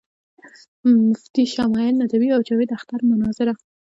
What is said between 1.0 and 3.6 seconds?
مفتی شمائل ندوي او جاوید اختر مناظره